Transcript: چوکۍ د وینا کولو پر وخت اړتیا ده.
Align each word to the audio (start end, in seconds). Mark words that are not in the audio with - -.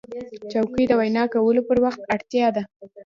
چوکۍ 0.51 0.83
د 0.87 0.91
وینا 0.99 1.23
کولو 1.33 1.61
پر 1.67 1.77
وخت 1.85 2.01
اړتیا 2.13 2.47
ده. 2.55 2.63